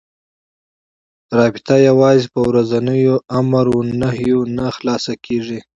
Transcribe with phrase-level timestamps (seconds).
[1.37, 5.59] رابطه یوازې په ورځنيو امر و نهيو نه خلاصه کېږي.